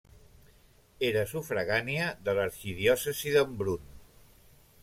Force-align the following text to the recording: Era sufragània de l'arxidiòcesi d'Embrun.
Era 1.09 1.25
sufragània 1.33 2.09
de 2.29 2.35
l'arxidiòcesi 2.39 3.35
d'Embrun. 3.37 3.89